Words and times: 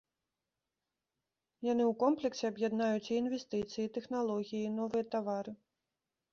Яны 1.67 1.85
ў 1.89 1.99
комплексе 2.05 2.45
аб'яднаюць 2.51 3.05
і 3.13 3.19
інвестыцыі, 3.23 3.83
і 3.87 3.93
тэхналогіі, 4.01 4.61
і 4.65 4.75
новыя 4.81 5.03
тавары. 5.17 5.51